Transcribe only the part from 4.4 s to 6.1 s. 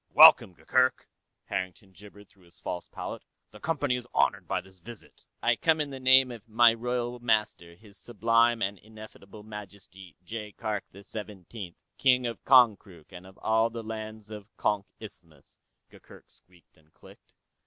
by this visit." "I come in the